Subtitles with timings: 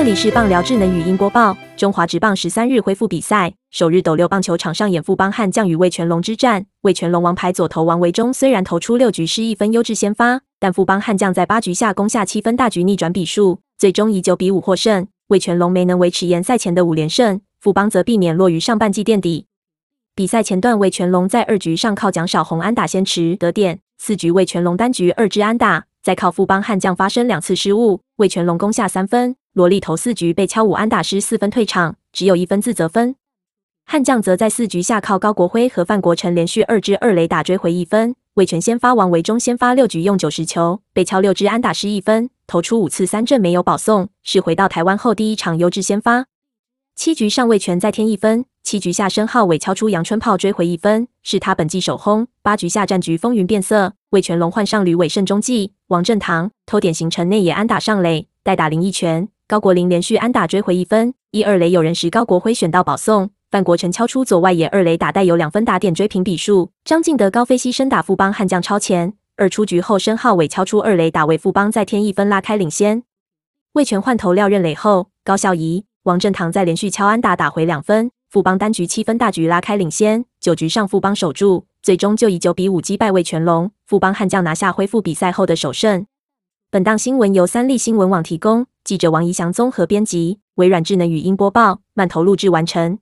[0.00, 1.54] 这里是棒聊智能语音播报。
[1.76, 6.64] 中华职棒十三日恢复比赛，首日斗六棒球场上演富邦悍将与魏全龙之战。
[6.80, 15.06] 魏全龙王牌左投王维忠虽然投出六局失一分优质先发，但富邦悍将在八局下攻下七分大局逆转比数，最终以九比五获胜。
[15.26, 19.44] 魏全龙没能维持延赛前的五连胜，富邦则避免落于上半季垫底。
[20.14, 25.84] 比赛前段，魏全龙在二局上靠蒋小红安打先持得点，四局魏全龙单局二支安打。
[26.02, 29.36] 再靠富邦悍将发生两次失误，魏全龙攻下三分。
[29.60, 33.14] 罗力投四局被敲五安打失四分退场，只有一分自责分。
[33.84, 38.16] 悍将则在四局下靠高国辉和范国成连续二支二垒打追回一分。
[38.34, 46.24] 魏全先发王维忠先发六局用九十球，被敲六支安打失一分，投出五次三振没有保送，是回到台湾后第一场优质先发。
[46.96, 48.46] 七局上魏全再添一分。
[48.62, 52.28] 七局下，申浩伟敲出阳春炮追回一分，是他本季首轰。
[52.40, 61.12] 八局下战局风云变色，魏全龙换上吕伟胜中继，王振堂偷点形成内野安打上垒，代打林一拳，高国林连续安打追回一分。
[61.32, 66.70] 一二垒有人时，高国辉选到保送，范国成敲出左外野二垒打带有两分打点追平比数。
[66.84, 73.02] 张敬德高飞牺牲打富邦悍将超前，二出局后申浩伟敲出二垒打为富邦再添一分拉开领先。
[73.72, 78.12] 魏全换投廖任磊后，高孝仪、王振堂在连续敲安打打回两分。
[78.28, 83.72] 富邦单局七分大局拉开领先，九局上富邦守住，最终就以九比五击败魏全龙。
[83.84, 86.06] 富邦悍将拿下恢复比赛后的首胜。
[86.70, 92.98] 本档新闻由三立新闻网提供，记者王怡翔综合编辑，微软智能语音播报，慢投录制完成。